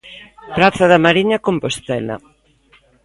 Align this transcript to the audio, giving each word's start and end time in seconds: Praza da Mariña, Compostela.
Praza 0.57 0.85
da 0.91 1.03
Mariña, 1.05 1.43
Compostela. 1.47 2.15